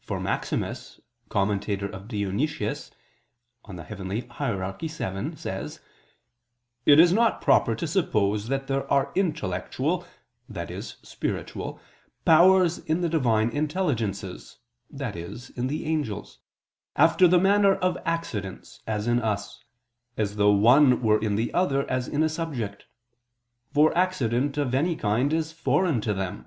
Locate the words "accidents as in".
18.04-19.22